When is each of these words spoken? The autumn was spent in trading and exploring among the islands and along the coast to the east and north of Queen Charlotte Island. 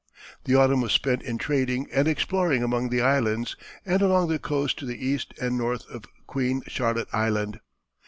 The 0.45 0.55
autumn 0.55 0.81
was 0.81 0.93
spent 0.93 1.21
in 1.21 1.37
trading 1.37 1.87
and 1.93 2.07
exploring 2.07 2.63
among 2.63 2.89
the 2.89 3.03
islands 3.03 3.55
and 3.85 4.01
along 4.01 4.29
the 4.29 4.39
coast 4.39 4.79
to 4.79 4.85
the 4.87 4.97
east 5.05 5.31
and 5.39 5.55
north 5.59 5.87
of 5.91 6.05
Queen 6.25 6.63
Charlotte 6.67 7.09
Island. 7.13 7.59